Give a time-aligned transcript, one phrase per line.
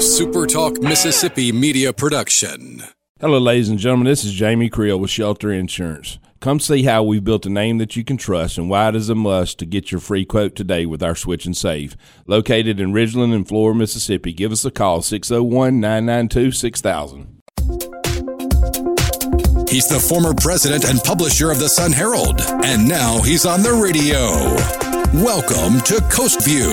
[0.00, 2.82] a Super Talk Mississippi media production.
[3.20, 4.06] Hello, ladies and gentlemen.
[4.06, 6.18] This is Jamie Creel with Shelter Insurance.
[6.40, 9.10] Come see how we've built a name that you can trust and why it is
[9.10, 11.98] a must to get your free quote today with our Switch and Save.
[12.26, 17.42] Located in Ridgeland and Flora, Mississippi, give us a call 601 992 6000.
[19.68, 23.74] He's the former president and publisher of the Sun Herald, and now he's on the
[23.74, 24.79] radio.
[25.12, 26.70] Welcome to Coast View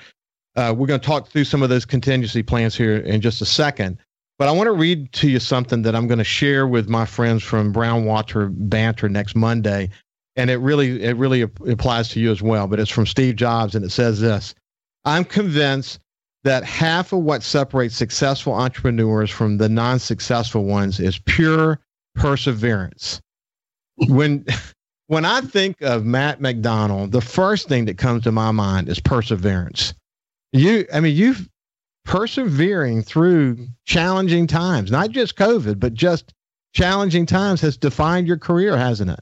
[0.54, 3.46] Uh, we're going to talk through some of those contingency plans here in just a
[3.46, 3.98] second.
[4.40, 7.04] But I want to read to you something that I'm going to share with my
[7.04, 9.90] friends from Brown Water Banter next Monday,
[10.34, 12.66] and it really it really applies to you as well.
[12.66, 14.54] But it's from Steve Jobs, and it says this:
[15.04, 15.98] I'm convinced
[16.44, 21.78] that half of what separates successful entrepreneurs from the non-successful ones is pure
[22.14, 23.20] perseverance.
[24.08, 24.46] when
[25.08, 29.00] when I think of Matt McDonald, the first thing that comes to my mind is
[29.00, 29.92] perseverance.
[30.54, 31.46] You, I mean, you've
[32.04, 36.34] persevering through challenging times, not just COVID, but just
[36.72, 39.20] challenging times has defined your career, hasn't it?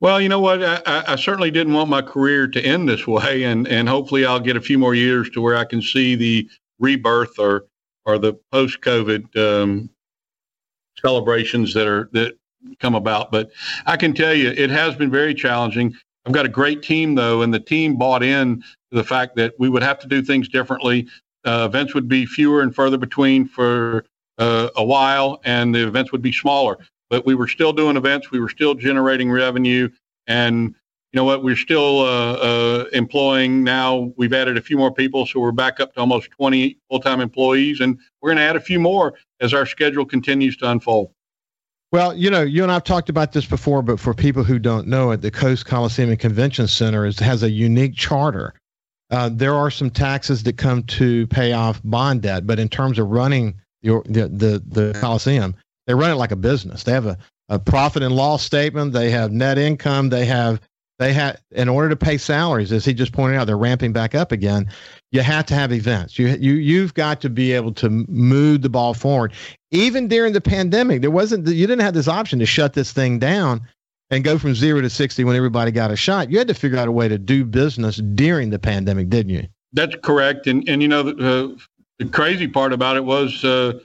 [0.00, 0.62] Well, you know what?
[0.62, 4.38] I, I, certainly didn't want my career to end this way, and and hopefully I'll
[4.38, 7.66] get a few more years to where I can see the rebirth or
[8.04, 9.90] or the post COVID um,
[11.00, 12.38] celebrations that are that
[12.78, 13.32] come about.
[13.32, 13.50] But
[13.86, 15.94] I can tell you, it has been very challenging.
[16.24, 19.54] I've got a great team though, and the team bought in to the fact that
[19.58, 21.08] we would have to do things differently.
[21.48, 24.04] Uh, events would be fewer and further between for
[24.36, 26.76] uh, a while, and the events would be smaller.
[27.08, 28.30] But we were still doing events.
[28.30, 29.88] We were still generating revenue,
[30.26, 30.74] and
[31.12, 31.42] you know what?
[31.42, 34.12] We're still uh, uh employing now.
[34.18, 37.80] We've added a few more people, so we're back up to almost 20 full-time employees,
[37.80, 41.12] and we're going to add a few more as our schedule continues to unfold.
[41.92, 44.86] Well, you know, you and I've talked about this before, but for people who don't
[44.86, 48.52] know it, the Coast Coliseum and Convention Center is, has a unique charter
[49.10, 52.98] uh, there are some taxes that come to pay off bond debt, but in terms
[52.98, 55.54] of running the the the, the Coliseum,
[55.86, 56.82] they run it like a business.
[56.82, 58.92] They have a, a profit and loss statement.
[58.92, 60.10] They have net income.
[60.10, 60.60] They have
[60.98, 64.14] they have in order to pay salaries, as he just pointed out, they're ramping back
[64.14, 64.68] up again.
[65.12, 66.18] You have to have events.
[66.18, 69.32] You you you've got to be able to move the ball forward.
[69.70, 73.18] Even during the pandemic, there wasn't you didn't have this option to shut this thing
[73.18, 73.62] down
[74.10, 76.30] and go from zero to 60 when everybody got a shot.
[76.30, 79.48] You had to figure out a way to do business during the pandemic, didn't you?
[79.72, 80.46] That's correct.
[80.46, 81.58] And, and you know, the, uh,
[81.98, 83.78] the crazy part about it was uh,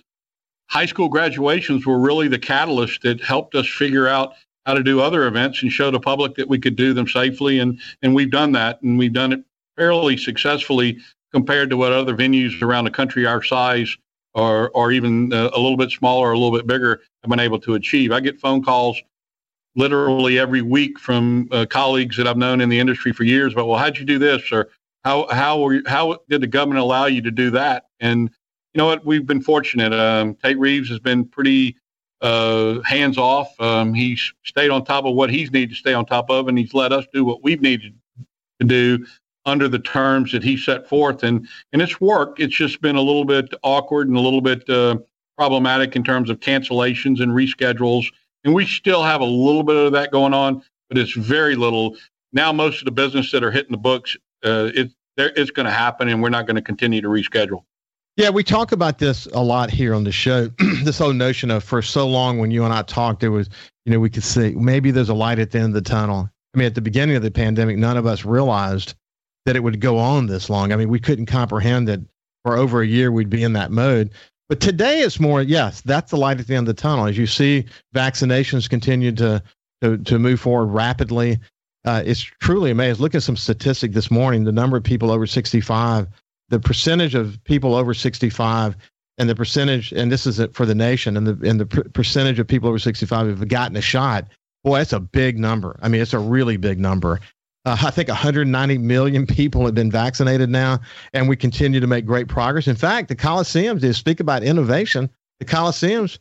[0.67, 4.33] high school graduations were really the catalyst that helped us figure out
[4.65, 7.59] how to do other events and show the public that we could do them safely.
[7.59, 8.81] And, and we've done that.
[8.81, 9.43] And we've done it
[9.75, 10.99] fairly successfully
[11.33, 13.97] compared to what other venues around the country our size
[14.35, 17.39] or, or even uh, a little bit smaller or a little bit bigger have been
[17.39, 18.11] able to achieve.
[18.11, 19.01] I get phone calls
[19.75, 23.67] literally every week from uh, colleagues that I've known in the industry for years about,
[23.67, 24.51] well, how'd you do this?
[24.51, 24.69] Or
[25.03, 27.87] how, how, were you, how did the government allow you to do that?
[27.99, 28.29] And
[28.73, 29.05] you know what?
[29.05, 29.93] We've been fortunate.
[29.93, 31.77] Um, Tate Reeves has been pretty
[32.21, 33.53] uh, hands off.
[33.59, 36.57] Um, he's stayed on top of what he's needed to stay on top of, and
[36.57, 37.93] he's let us do what we've needed
[38.59, 39.05] to do
[39.45, 41.23] under the terms that he set forth.
[41.23, 42.39] And and it's worked.
[42.39, 44.97] It's just been a little bit awkward and a little bit uh,
[45.37, 48.05] problematic in terms of cancellations and reschedules
[48.43, 51.95] and we still have a little bit of that going on, but it's very little.
[52.31, 55.71] Now, most of the business that are hitting the books, uh, it, it's going to
[55.71, 57.63] happen, and we're not going to continue to reschedule.
[58.15, 60.49] Yeah, we talk about this a lot here on the show.
[60.83, 63.49] this whole notion of for so long when you and I talked, there was,
[63.85, 66.29] you know, we could see maybe there's a light at the end of the tunnel.
[66.53, 68.93] I mean, at the beginning of the pandemic, none of us realized
[69.45, 70.71] that it would go on this long.
[70.71, 72.01] I mean, we couldn't comprehend that
[72.43, 74.11] for over a year we'd be in that mode.
[74.53, 77.07] But today it's more, yes, that's the light at the end of the tunnel.
[77.07, 77.65] As you see
[77.95, 79.41] vaccinations continue to,
[79.81, 81.39] to, to move forward rapidly,
[81.85, 83.01] uh, it's truly amazing.
[83.01, 86.07] Look at some statistic this morning the number of people over 65,
[86.49, 88.77] the percentage of people over 65,
[89.17, 92.45] and the percentage, and this is for the nation, and the, and the percentage of
[92.45, 94.27] people over 65 who've gotten a shot.
[94.63, 95.79] Boy, that's a big number.
[95.81, 97.21] I mean, it's a really big number.
[97.65, 100.79] Uh, I think 190 million people have been vaccinated now,
[101.13, 102.67] and we continue to make great progress.
[102.67, 105.09] In fact, the Coliseums, they speak about innovation.
[105.39, 106.19] The Coliseums,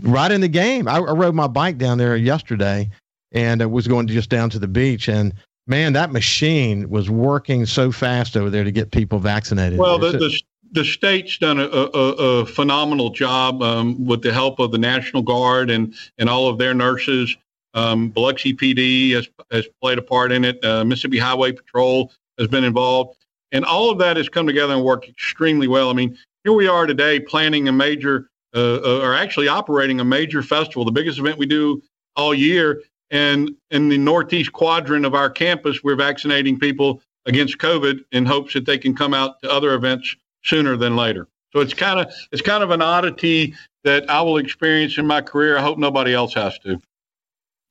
[0.00, 0.88] right in the game.
[0.88, 2.90] I, I rode my bike down there yesterday
[3.32, 5.08] and I was going just down to the beach.
[5.08, 5.32] And
[5.66, 9.78] man, that machine was working so fast over there to get people vaccinated.
[9.78, 10.42] Well, the, the,
[10.72, 15.22] the state's done a, a, a phenomenal job um, with the help of the National
[15.22, 17.36] Guard and, and all of their nurses.
[17.74, 20.62] Um, Biloxi PD has, has played a part in it.
[20.64, 23.16] Uh, Mississippi Highway Patrol has been involved.
[23.52, 25.90] And all of that has come together and worked extremely well.
[25.90, 30.04] I mean, here we are today planning a major, uh, uh, or actually operating a
[30.04, 31.82] major festival, the biggest event we do
[32.16, 32.82] all year.
[33.10, 38.54] And in the northeast quadrant of our campus, we're vaccinating people against COVID in hopes
[38.54, 41.28] that they can come out to other events sooner than later.
[41.52, 43.54] So it's kind of it's kind of an oddity
[43.84, 45.58] that I will experience in my career.
[45.58, 46.80] I hope nobody else has to.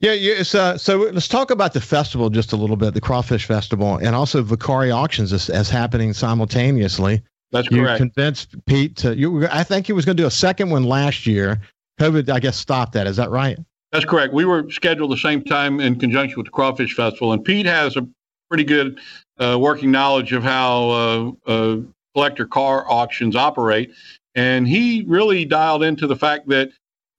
[0.02, 0.44] Yeah, yeah.
[0.54, 4.16] Uh, so let's talk about the festival just a little bit, the Crawfish Festival, and
[4.16, 7.22] also Vicari Auctions as, as happening simultaneously.
[7.52, 7.98] That's you correct.
[7.98, 9.16] convinced Pete to.
[9.16, 11.62] You, I think he was going to do a second one last year.
[12.00, 13.06] COVID, I guess, stopped that.
[13.06, 13.60] Is that right?
[13.92, 14.34] That's correct.
[14.34, 17.96] We were scheduled the same time in conjunction with the Crawfish Festival, and Pete has
[17.96, 18.08] a
[18.50, 19.00] pretty good
[19.38, 21.78] uh, working knowledge of how uh, uh
[22.16, 23.92] collector car auctions operate,
[24.34, 26.72] and he really dialed into the fact that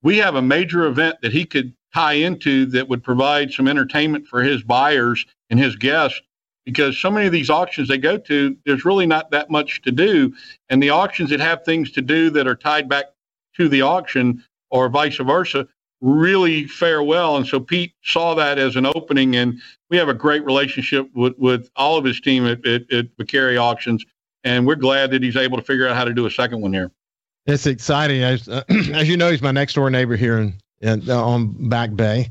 [0.02, 4.27] we have a major event that he could tie into that would provide some entertainment
[4.27, 6.21] for his buyers and his guests
[6.65, 9.93] because so many of these auctions they go to there's really not that much to
[9.93, 10.33] do.
[10.69, 13.06] And the auctions that have things to do that are tied back
[13.56, 15.67] to the auction or vice versa
[16.00, 17.37] really fare well.
[17.37, 19.61] And so pete saw that as an opening and
[19.91, 24.05] we have a great relationship with, with all of his team at, at, at auctions
[24.44, 26.73] and we're glad that he's able to figure out how to do a second one
[26.73, 26.91] here.
[27.47, 28.23] It's exciting.
[28.23, 31.94] As, uh, as you know he's my next door neighbor here in and on Back
[31.94, 32.31] Bay,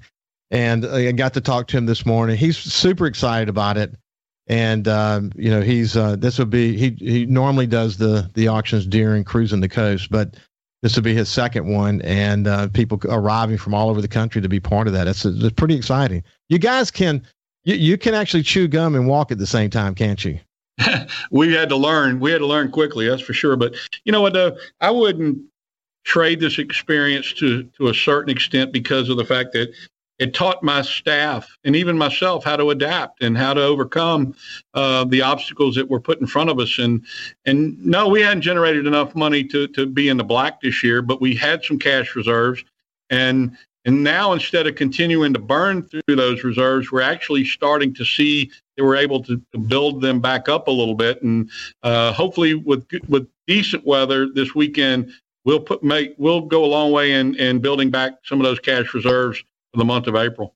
[0.51, 2.38] and I got to talk to him this morning.
[2.38, 3.95] He's super excited about it,
[4.48, 8.48] and um, you know he's uh, this would be he he normally does the the
[8.48, 10.36] auctions during cruising the coast, but
[10.81, 14.42] this will be his second one, and uh, people arriving from all over the country
[14.42, 15.07] to be part of that.
[15.07, 16.24] It's, it's pretty exciting.
[16.50, 17.25] You guys can
[17.63, 20.39] you, you can actually chew gum and walk at the same time, can't you?
[21.31, 22.19] we had to learn.
[22.19, 23.56] We had to learn quickly, that's for sure.
[23.56, 23.75] But
[24.06, 24.36] you know what?
[24.81, 25.44] I wouldn't
[26.03, 29.71] trade this experience to to a certain extent because of the fact that
[30.21, 34.36] it taught my staff and even myself how to adapt and how to overcome
[34.75, 36.77] uh, the obstacles that were put in front of us.
[36.77, 37.03] And
[37.45, 41.01] and no, we hadn't generated enough money to to be in the black this year,
[41.01, 42.63] but we had some cash reserves,
[43.09, 48.06] and and now instead of continuing to burn through those reserves, we're actually starting to
[48.06, 51.50] see that we're able to, to build them back up a little bit, and
[51.81, 55.12] uh, hopefully with with decent weather this weekend,
[55.45, 58.59] we'll put make we'll go a long way in in building back some of those
[58.59, 59.39] cash reserves
[59.71, 60.55] for the month of April.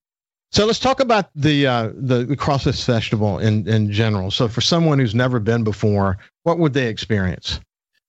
[0.51, 4.31] So let's talk about the uh, the, Crawfish Festival in in general.
[4.31, 7.59] So for someone who's never been before, what would they experience?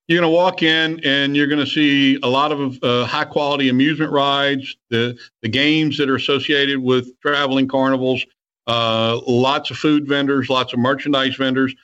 [0.09, 3.25] You're going to walk in and you're going to see a lot of uh, high
[3.25, 8.25] quality amusement rides, the the games that are associated with traveling carnivals,
[8.69, 11.75] uh, lots of food vendors, lots of merchandise vendors,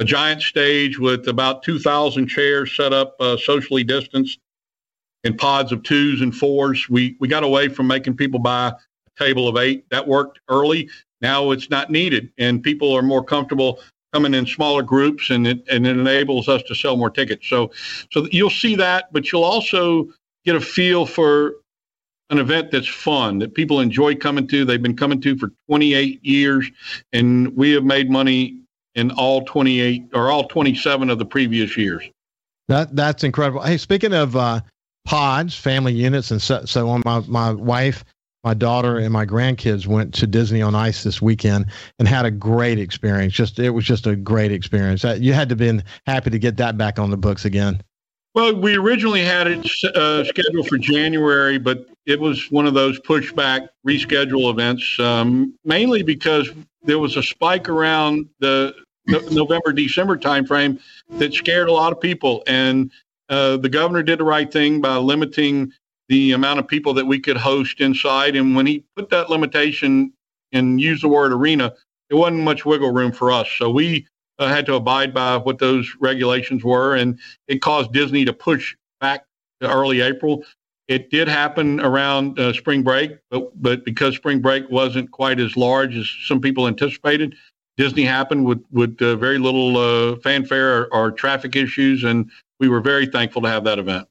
[0.00, 4.40] a giant stage with about 2,000 chairs set up uh, socially distanced
[5.24, 6.88] in pods of twos and fours.
[6.88, 9.84] We we got away from making people buy a table of eight.
[9.90, 10.88] That worked early.
[11.20, 13.80] Now it's not needed, and people are more comfortable
[14.14, 17.46] coming in smaller groups, and it and it enables us to sell more tickets.
[17.46, 17.70] So
[18.10, 20.08] so you'll see that, but you'll also
[20.46, 21.56] get a feel for
[22.30, 24.64] an event that's fun that people enjoy coming to.
[24.64, 26.70] They've been coming to for 28 years,
[27.12, 28.59] and we have made money
[28.94, 32.08] in all 28 or all 27 of the previous years.
[32.68, 33.62] That that's incredible.
[33.62, 34.60] Hey, speaking of uh,
[35.04, 38.04] pods, family units, and so, so on, my my wife,
[38.44, 41.66] my daughter, and my grandkids went to Disney on Ice this weekend
[41.98, 43.34] and had a great experience.
[43.34, 45.02] Just it was just a great experience.
[45.02, 47.82] You had to been happy to get that back on the books again.
[48.34, 49.66] Well, we originally had it
[49.96, 56.04] uh, scheduled for January, but it was one of those pushback reschedule events, um, mainly
[56.04, 56.48] because
[56.82, 58.74] there was a spike around the
[59.30, 62.90] November December timeframe that scared a lot of people, and
[63.28, 65.72] uh, the governor did the right thing by limiting
[66.08, 68.34] the amount of people that we could host inside.
[68.34, 70.12] And when he put that limitation
[70.52, 71.72] and used the word arena,
[72.08, 73.48] there wasn't much wiggle room for us.
[73.56, 74.06] So we
[74.40, 78.74] uh, had to abide by what those regulations were, and it caused Disney to push
[79.00, 79.24] back
[79.60, 80.44] to early April.
[80.90, 85.56] It did happen around uh, spring break, but, but because spring break wasn't quite as
[85.56, 87.36] large as some people anticipated,
[87.76, 92.28] Disney happened with, with uh, very little uh, fanfare or, or, traffic issues, and
[92.58, 94.08] we were very thankful to have that event.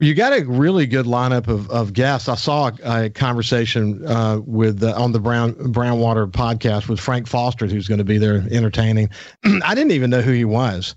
[0.00, 2.26] You got a really good lineup of, of guests.
[2.26, 7.26] I saw a, a conversation uh, with uh, on the Brown Brownwater podcast with Frank
[7.26, 9.10] Foster, who's going to be there entertaining.
[9.62, 10.96] I didn't even know who he was,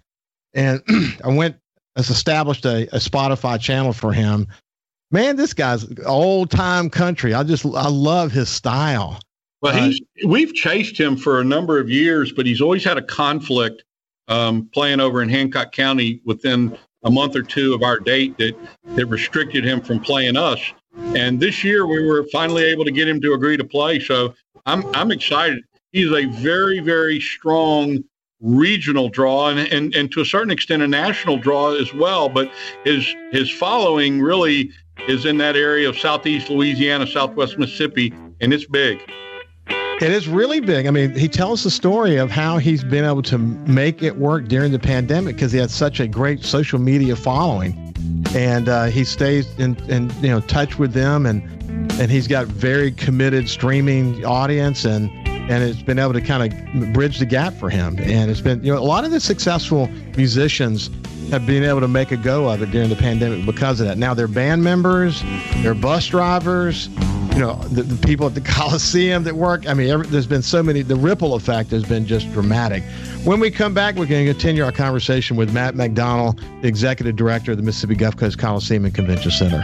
[0.53, 0.81] and
[1.25, 1.57] I went
[1.97, 4.47] has established a, a Spotify channel for him.
[5.11, 7.33] Man, this guy's old time country.
[7.33, 9.19] I just I love his style.
[9.61, 12.97] Well, he's uh, we've chased him for a number of years, but he's always had
[12.97, 13.83] a conflict
[14.29, 18.55] um, playing over in Hancock County within a month or two of our date that
[18.95, 20.59] that restricted him from playing us.
[21.15, 23.99] And this year we were finally able to get him to agree to play.
[23.99, 24.33] So
[24.65, 25.63] I'm I'm excited.
[25.91, 28.03] He's a very very strong
[28.39, 32.29] regional draw and, and and to a certain extent a national draw as well.
[32.29, 32.51] But
[32.85, 34.71] his his following really
[35.08, 39.00] is in that area of southeast Louisiana, southwest Mississippi, and it's big.
[40.01, 40.88] It is really big.
[40.88, 44.48] I mean, he tells the story of how he's been able to make it work
[44.48, 47.93] during the pandemic because he had such a great social media following,
[48.36, 51.43] and uh, he stays in, in you know touch with them, and
[52.00, 55.12] and he's got very committed streaming audience, and
[55.50, 57.98] and it's been able to kind of bridge the gap for him.
[58.00, 60.89] And it's been you know a lot of the successful musicians
[61.29, 63.98] have been able to make a go of it during the pandemic because of that.
[63.98, 65.24] Now they're band members,
[65.57, 66.89] they're bus drivers,
[67.33, 69.67] you know, the, the people at the Coliseum that work.
[69.67, 72.83] I mean, every, there's been so many, the ripple effect has been just dramatic.
[73.24, 77.15] When we come back, we're going to continue our conversation with Matt McDonald, the executive
[77.15, 79.63] director of the Mississippi Gulf Coast Coliseum and Convention Center.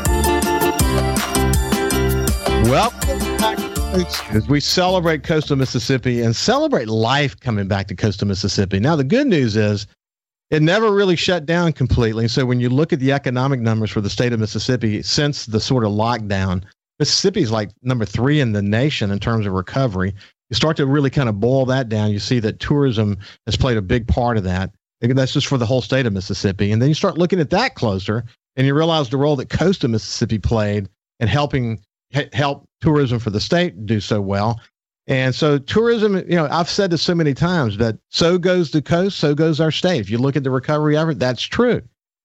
[3.93, 8.79] as we celebrate coastal Mississippi and celebrate life coming back to coastal Mississippi.
[8.79, 9.85] Now, the good news is
[10.49, 12.29] it never really shut down completely.
[12.29, 15.59] So when you look at the economic numbers for the state of Mississippi since the
[15.59, 16.63] sort of lockdown,
[16.99, 20.15] Mississippi is like number three in the nation in terms of recovery.
[20.49, 22.11] You start to really kind of boil that down.
[22.11, 24.71] You see that tourism has played a big part of that.
[25.01, 26.71] That's just for the whole state of Mississippi.
[26.71, 28.23] And then you start looking at that closer
[28.55, 30.87] and you realize the role that coastal Mississippi played
[31.19, 31.81] in helping
[32.33, 34.59] help tourism for the state do so well.
[35.07, 38.81] And so tourism, you know, I've said this so many times that so goes the
[38.81, 39.99] coast, so goes our state.
[39.99, 41.81] If you look at the recovery effort, that's true.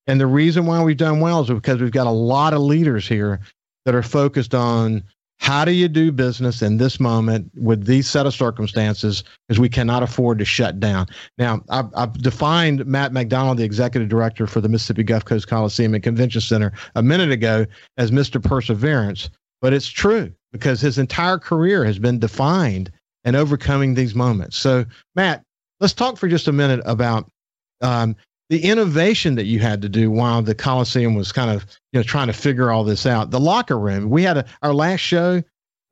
[0.06, 3.08] And the reason why we've done well is because we've got a lot of leaders
[3.08, 3.40] here
[3.86, 5.02] that are focused on
[5.38, 9.68] how do you do business in this moment with these set of circumstances because we
[9.68, 11.06] cannot afford to shut down.
[11.38, 15.94] Now, I've, I've, defined Matt McDonald, the executive director for the Mississippi Gulf Coast Coliseum
[15.94, 17.66] and Convention Center, a minute ago
[17.98, 18.42] as Mr.
[18.42, 19.28] Perseverance
[19.60, 22.90] but it's true because his entire career has been defined
[23.24, 24.56] and overcoming these moments.
[24.56, 24.84] So,
[25.14, 25.42] Matt,
[25.80, 27.28] let's talk for just a minute about
[27.82, 28.16] um,
[28.48, 32.02] the innovation that you had to do while the Coliseum was kind of you know
[32.02, 33.30] trying to figure all this out.
[33.30, 34.08] The locker room.
[34.10, 35.42] We had a, our last show.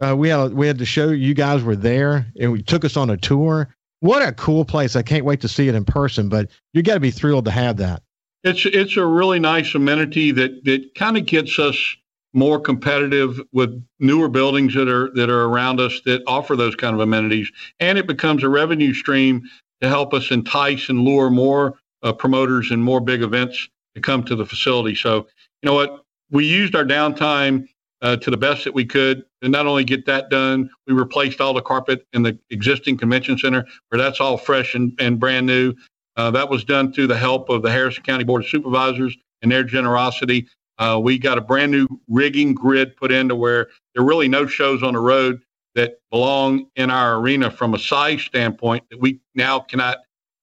[0.00, 2.84] Uh, we had a, we had to show you guys were there and we took
[2.84, 3.68] us on a tour.
[4.00, 4.96] What a cool place!
[4.96, 6.28] I can't wait to see it in person.
[6.28, 8.02] But you got to be thrilled to have that.
[8.44, 11.96] It's it's a really nice amenity that that kind of gets us
[12.34, 16.94] more competitive with newer buildings that are that are around us that offer those kind
[16.94, 17.50] of amenities,
[17.80, 19.42] and it becomes a revenue stream
[19.80, 24.22] to help us entice and lure more uh, promoters and more big events to come
[24.24, 24.94] to the facility.
[24.94, 25.26] So,
[25.62, 26.02] you know what?
[26.30, 27.68] We used our downtime
[28.02, 31.40] uh, to the best that we could, and not only get that done, we replaced
[31.40, 35.46] all the carpet in the existing convention center, where that's all fresh and, and brand
[35.46, 35.72] new.
[36.16, 39.50] Uh, that was done through the help of the Harrison County Board of Supervisors and
[39.50, 40.48] their generosity.
[40.78, 44.46] Uh, we got a brand new rigging grid put into where there are really no
[44.46, 45.40] shows on the road
[45.74, 49.98] that belong in our arena from a size standpoint that we now cannot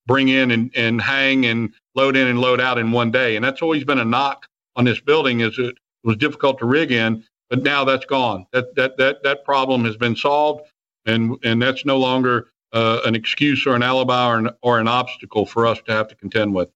[0.07, 3.35] bring in and, and hang and load in and load out in one day.
[3.35, 6.91] And that's always been a knock on this building is it was difficult to rig
[6.91, 8.45] in, but now that's gone.
[8.51, 10.69] That that that that problem has been solved,
[11.05, 14.87] and and that's no longer uh, an excuse or an alibi or an, or an
[14.87, 16.71] obstacle for us to have to contend with.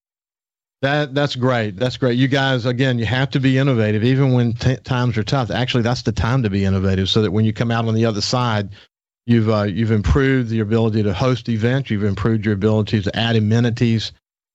[0.86, 1.78] That that's great.
[1.78, 2.16] That's great.
[2.20, 5.50] You guys, again, you have to be innovative, even when t- times are tough.
[5.50, 8.06] Actually, that's the time to be innovative, so that when you come out on the
[8.06, 8.70] other side,
[9.26, 11.90] you've uh, you've improved your ability to host events.
[11.90, 14.12] You've improved your ability to add amenities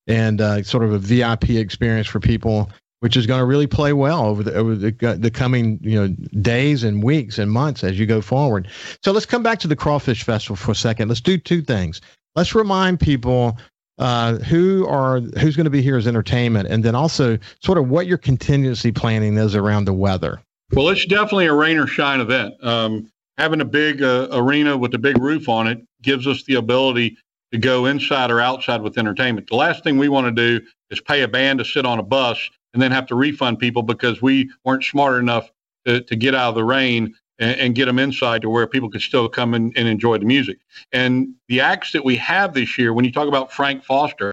[0.06, 2.70] and uh, sort of a VIP experience for people.
[3.00, 6.08] which is going to really play well over the over the, the coming you know
[6.42, 8.68] days and weeks and months as you go forward.
[9.02, 11.08] So let's come back to the Crawfish Festival for a second.
[11.08, 12.00] Let's do two things.
[12.36, 13.58] Let's remind people
[14.00, 17.88] uh, who are who's going to be here as entertainment, and then also sort of
[17.88, 20.40] what your contingency planning is around the weather.
[20.72, 22.54] Well, it's definitely a rain or shine event.
[22.64, 26.54] Um, having a big uh, arena with a big roof on it gives us the
[26.54, 27.18] ability
[27.52, 29.48] to go inside or outside with entertainment.
[29.48, 32.02] The last thing we want to do is pay a band to sit on a
[32.02, 32.38] bus
[32.72, 35.50] and then have to refund people because we weren't smart enough
[35.86, 38.88] to, to get out of the rain and, and get them inside to where people
[38.88, 40.58] could still come and enjoy the music.
[40.92, 44.32] And the acts that we have this year, when you talk about Frank Foster,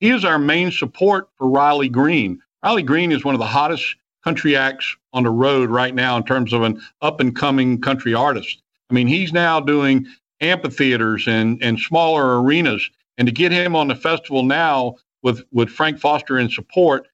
[0.00, 2.40] he is our main support for Riley Green.
[2.62, 6.24] Riley Green is one of the hottest country acts on the road right now in
[6.24, 8.62] terms of an up and coming country artist.
[8.90, 10.06] I mean, he's now doing
[10.40, 12.88] amphitheaters and, and smaller arenas.
[13.18, 17.06] And to get him on the festival now with, with Frank Foster in support,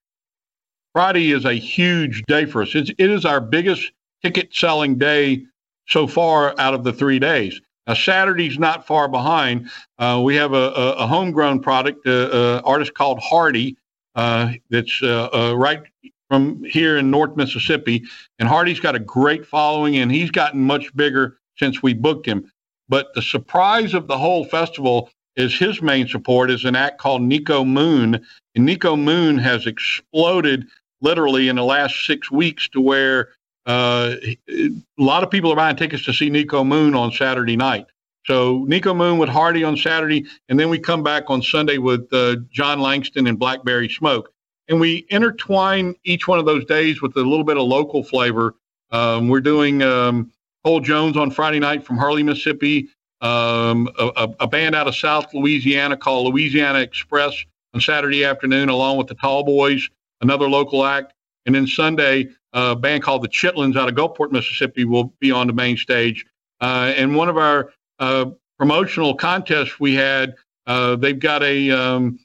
[0.93, 2.75] Friday is a huge day for us.
[2.75, 5.45] It's, it is our biggest ticket selling day
[5.87, 7.61] so far out of the three days.
[7.87, 9.71] Now, Saturday's not far behind.
[9.99, 13.77] Uh, we have a, a, a homegrown product, an uh, uh, artist called Hardy,
[14.15, 15.83] uh, that's uh, uh, right
[16.29, 18.05] from here in North Mississippi.
[18.39, 22.51] And Hardy's got a great following, and he's gotten much bigger since we booked him.
[22.89, 27.23] But the surprise of the whole festival is his main support is an act called
[27.23, 28.25] Niko Moon.
[28.55, 30.67] And Niko Moon has exploded
[31.01, 33.31] literally in the last six weeks to where
[33.67, 34.15] uh,
[34.49, 37.87] a lot of people are buying tickets to see Niko Moon on Saturday night.
[38.27, 42.09] So Niko Moon with Hardy on Saturday, and then we come back on Sunday with
[42.13, 44.33] uh, Jon Langston and Blackberry Smoke,
[44.69, 48.55] and we intertwine each one of those days with a little bit of local flavor.
[48.91, 50.33] Um, we're doing um,
[50.65, 52.89] Cole Jones on Friday night from Harley, Mississippi.
[53.23, 58.97] Um, a, a, band out of South Louisiana called Louisiana Express on Saturday afternoon, along
[58.97, 59.91] with the Tall Boys,
[60.23, 61.13] another local act.
[61.45, 65.47] And then Sunday, a band called the Chitlins out of Gulfport, Mississippi, will be on
[65.47, 66.27] the main stage.
[66.61, 68.27] Uh, and one of our uh,
[68.59, 70.35] promotional contests we had,
[70.67, 72.19] uh, they've got a um,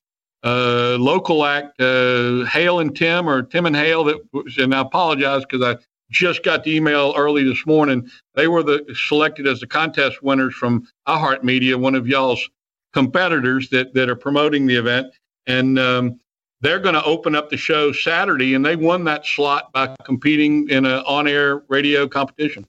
[0.43, 4.03] local act, Hale and Tim, or Tim and Hale.
[4.03, 8.09] That was, and I apologize because I just got the email early this morning.
[8.35, 12.47] They were the selected as the contest winners from iHeartMedia, one of y'all's
[12.93, 15.07] competitors that that are promoting the event.
[15.47, 16.19] And um,
[16.65, 20.67] they're going to open up the show Saturday, and they won that slot by competing
[20.69, 22.65] in an on-air radio competition.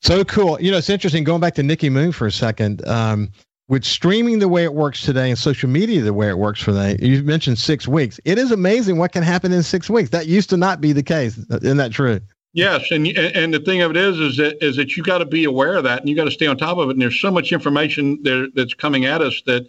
[0.00, 0.60] So cool.
[0.60, 2.86] You know, it's interesting going back to Nikki Moon for a second.
[2.86, 3.30] Um,
[3.66, 6.72] with streaming the way it works today and social media the way it works for
[6.72, 8.18] today, you mentioned six weeks.
[8.24, 10.10] It is amazing what can happen in six weeks.
[10.10, 11.36] That used to not be the case.
[11.36, 12.20] Isn't that true?
[12.54, 15.26] Yes, and and the thing of it is, is that is that you got to
[15.26, 16.92] be aware of that, and you got to stay on top of it.
[16.92, 19.66] And there's so much information there that's coming at us that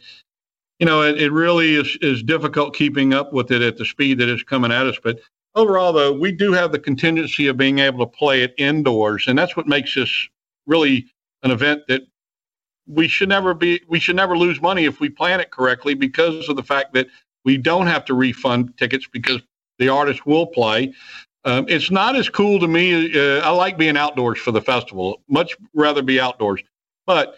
[0.80, 4.18] you know, it, it really is, is difficult keeping up with it at the speed
[4.20, 4.98] that it's coming at us.
[5.04, 5.20] But
[5.56, 9.38] overall, though, we do have the contingency of being able to play it indoors, and
[9.38, 10.30] that's what makes this
[10.66, 11.06] really
[11.44, 12.04] an event that
[12.88, 13.82] we should never be.
[13.88, 17.08] We should never lose money if we plan it correctly, because of the fact that
[17.44, 19.42] we don't have to refund tickets because
[19.78, 20.94] the artist will play.
[21.46, 23.18] Um, it's not as cool to me.
[23.18, 25.22] Uh, I like being outdoors for the festival.
[25.30, 26.62] Much rather be outdoors,
[27.06, 27.38] but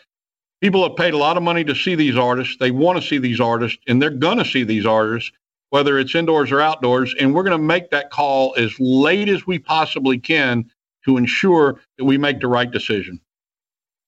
[0.61, 2.55] people have paid a lot of money to see these artists.
[2.59, 5.31] They want to see these artists, and they're going to see these artists,
[5.71, 7.13] whether it's indoors or outdoors.
[7.19, 10.69] And we're going to make that call as late as we possibly can
[11.05, 13.19] to ensure that we make the right decision.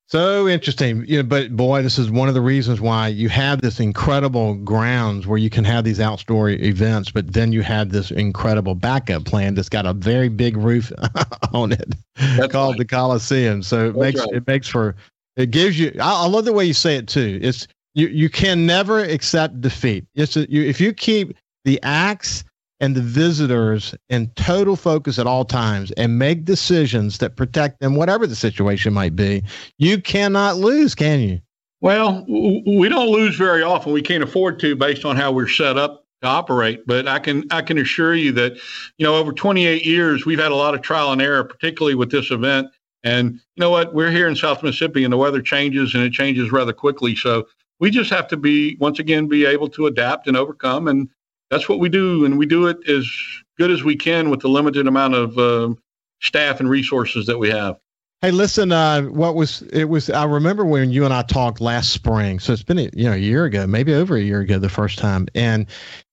[0.07, 1.05] So interesting.
[1.07, 4.53] You know, but boy, this is one of the reasons why you have this incredible
[4.55, 9.25] grounds where you can have these outdoor events, but then you have this incredible backup
[9.25, 10.91] plan that's got a very big roof
[11.53, 12.79] on it that's called right.
[12.79, 13.63] the Coliseum.
[13.63, 14.29] So it that's makes right.
[14.33, 14.95] it makes for
[15.35, 15.91] it gives you.
[15.99, 17.39] I, I, love the way you say it too.
[17.41, 18.07] It's you.
[18.07, 20.05] You can never accept defeat.
[20.15, 22.43] It's a, you, if you keep the acts
[22.79, 27.95] and the visitors in total focus at all times and make decisions that protect them,
[27.95, 29.41] whatever the situation might be.
[29.77, 31.39] You cannot lose, can you?
[31.79, 33.93] Well, we don't lose very often.
[33.93, 36.85] We can't afford to, based on how we're set up to operate.
[36.85, 38.53] But I can I can assure you that,
[38.97, 42.11] you know, over 28 years, we've had a lot of trial and error, particularly with
[42.11, 42.67] this event.
[43.03, 43.93] And you know what?
[43.93, 47.15] We're here in South Mississippi and the weather changes and it changes rather quickly.
[47.15, 47.47] So
[47.79, 50.87] we just have to be, once again, be able to adapt and overcome.
[50.87, 51.09] And
[51.49, 52.25] that's what we do.
[52.25, 53.09] And we do it as
[53.57, 55.73] good as we can with the limited amount of uh,
[56.21, 57.77] staff and resources that we have.
[58.21, 58.71] Hey, listen.
[58.71, 59.89] Uh, what was it?
[59.89, 62.39] Was I remember when you and I talked last spring?
[62.39, 64.97] So it's been you know a year ago, maybe over a year ago, the first
[64.97, 65.65] time, and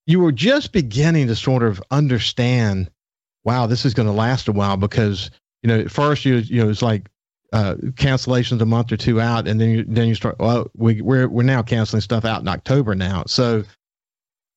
[0.06, 2.90] you were just beginning to sort of understand.
[3.44, 5.30] Wow, this is going to last a while because
[5.62, 7.08] you know, at first you you know it's like
[7.52, 10.38] uh, cancellations a month or two out, and then you then you start.
[10.38, 13.24] Well, we we're we're now canceling stuff out in October now.
[13.26, 13.64] So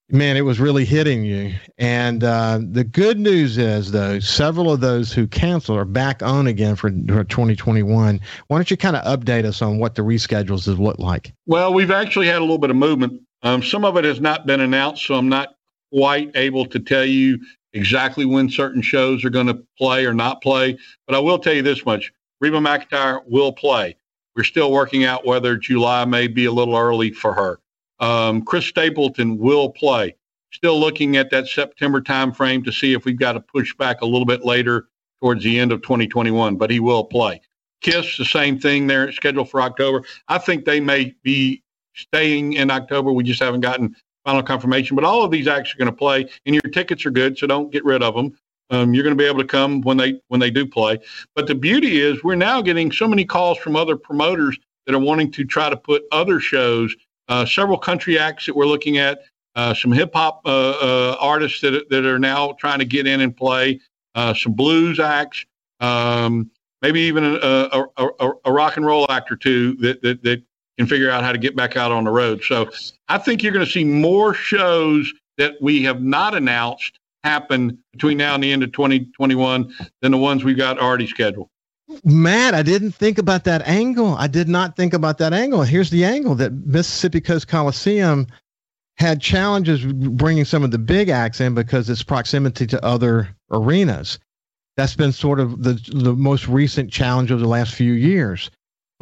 [0.09, 1.53] man, it was really hitting you.
[1.77, 6.47] And uh, the good news is, though, several of those who canceled are back on
[6.47, 8.19] again for, for 2021.
[8.47, 11.33] Why don't you kind of update us on what the reschedules have looked like?
[11.45, 13.21] Well, we've actually had a little bit of movement.
[13.41, 15.55] Um, some of it has not been announced, so I'm not
[15.91, 17.39] quite able to tell you
[17.73, 20.77] exactly when certain shows are going to play or not play.
[21.07, 23.95] But I will tell you this much Reba McEntire will play.
[24.35, 27.59] We're still working out whether July may be a little early for her.
[27.99, 30.15] Um, Chris Stapleton will play.
[30.51, 34.05] Still looking at that September timeframe to see if we've got to push back a
[34.05, 34.87] little bit later
[35.19, 37.41] towards the end of 2021, but he will play.
[37.81, 40.03] Kiss, the same thing there, scheduled for October.
[40.27, 41.63] I think they may be
[41.95, 43.11] staying in October.
[43.11, 44.95] We just haven't gotten final confirmation.
[44.95, 47.47] But all of these acts are going to play, and your tickets are good, so
[47.47, 48.37] don't get rid of them.
[48.69, 50.99] Um, you're going to be able to come when they when they do play.
[51.35, 54.99] But the beauty is, we're now getting so many calls from other promoters that are
[54.99, 56.95] wanting to try to put other shows
[57.29, 59.19] uh, several country acts that we're looking at,
[59.55, 63.21] uh, some hip hop uh, uh, artists that, that are now trying to get in
[63.21, 63.79] and play,
[64.15, 65.45] uh, some blues acts,
[65.79, 66.49] um,
[66.81, 70.43] maybe even a, a, a, a, rock and roll act or two that, that, that
[70.77, 72.43] can figure out how to get back out on the road.
[72.43, 72.69] So
[73.07, 78.17] I think you're going to see more shows that we have not announced happen between
[78.17, 81.49] now and the end of 2021 than the ones we've got already scheduled.
[82.03, 84.15] Matt, I didn't think about that angle.
[84.15, 85.61] I did not think about that angle.
[85.63, 88.27] Here's the angle that Mississippi Coast Coliseum
[88.97, 94.19] had challenges bringing some of the big acts in because its proximity to other arenas.
[94.75, 98.49] That's been sort of the the most recent challenge of the last few years.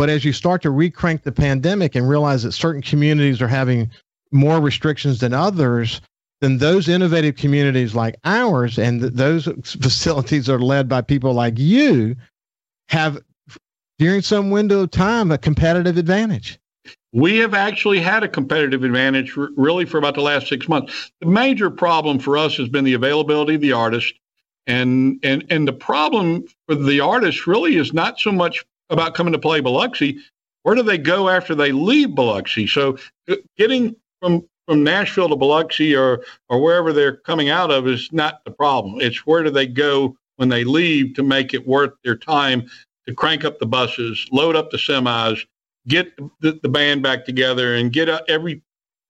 [0.01, 3.91] But as you start to recrank the pandemic and realize that certain communities are having
[4.31, 6.01] more restrictions than others,
[6.39, 11.59] then those innovative communities like ours and th- those facilities are led by people like
[11.59, 12.15] you
[12.89, 13.19] have
[13.99, 16.57] during some window of time a competitive advantage.
[17.13, 21.11] We have actually had a competitive advantage for, really for about the last six months.
[21.19, 24.15] The major problem for us has been the availability of the artist.
[24.65, 29.33] And, and, and the problem for the artist really is not so much about coming
[29.33, 30.19] to play Biloxi.
[30.63, 32.67] Where do they go after they leave Biloxi?
[32.67, 32.97] So
[33.57, 38.45] getting from, from Nashville to Biloxi or, or wherever they're coming out of is not
[38.45, 39.01] the problem.
[39.01, 42.69] It's where do they go when they leave to make it worth their time
[43.07, 45.45] to crank up the buses, load up the semis,
[45.87, 48.61] get the, the band back together, and get uh, every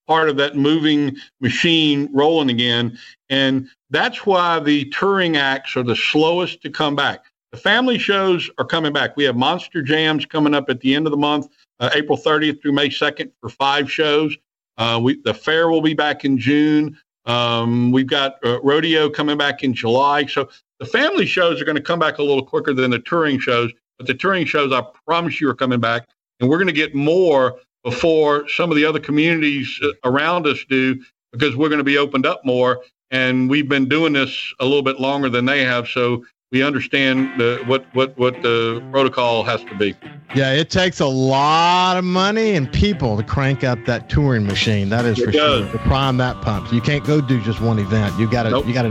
[0.08, 2.98] part of that moving machine rolling again.
[3.30, 7.26] And that's why the touring acts are the slowest to come back.
[7.52, 9.18] The family shows are coming back.
[9.18, 11.50] We have Monster Jams coming up at the end of the month,
[11.82, 14.38] uh, April 30th through May 2nd for five shows.
[14.78, 16.98] Uh, we, the fair will be back in June.
[17.26, 20.26] Um, we've got uh, rodeo coming back in July.
[20.28, 23.38] So the family shows are going to come back a little quicker than the touring
[23.38, 26.08] shows, but the touring shows, I promise you, are coming back.
[26.40, 30.64] And we're going to get more before some of the other communities uh, around us
[30.70, 31.00] do
[31.34, 32.82] because we're going to be opened up more.
[33.12, 35.90] And we've been doing this a little bit longer than they have.
[35.90, 39.96] So we understand the, what what what the protocol has to be.
[40.36, 44.90] Yeah, it takes a lot of money and people to crank up that touring machine.
[44.90, 45.64] That is It for does.
[45.64, 45.72] sure.
[45.72, 48.18] To prime that pump, you can't go do just one event.
[48.20, 48.68] You got to Nope.
[48.68, 48.90] you got to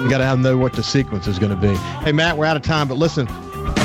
[0.00, 1.74] you got to have know what the sequence is going to be.
[2.02, 3.26] Hey Matt, we're out of time, but listen,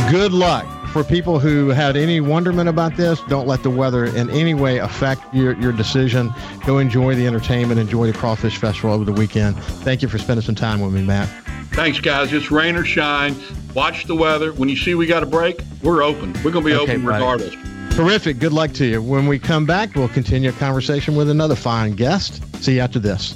[0.10, 3.20] good luck for people who had any wonderment about this.
[3.28, 6.34] Don't let the weather in any way affect your your decision.
[6.66, 9.58] Go enjoy the entertainment, enjoy the Crawfish Festival over the weekend.
[9.84, 11.28] Thank you for spending some time with me, Matt.
[11.78, 12.34] Thanks, guys.
[12.34, 13.36] It's rain or shine.
[13.76, 14.52] Watch the weather.
[14.52, 16.34] When you see we got a break, we're open.
[16.44, 17.18] We're going to be Okay, open buddy.
[17.24, 17.56] regardless.
[17.96, 18.40] Terrific.
[18.40, 19.00] Good luck to you.
[19.00, 22.42] When we come back, we'll continue a conversation with another fine guest.
[22.64, 23.36] See you after this.